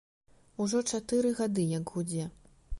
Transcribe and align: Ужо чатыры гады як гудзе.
Ужо 0.65 0.81
чатыры 0.93 1.35
гады 1.43 1.69
як 1.77 1.85
гудзе. 1.95 2.29